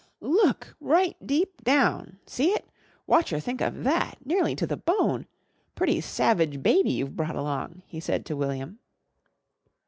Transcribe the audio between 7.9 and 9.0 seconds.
said to William.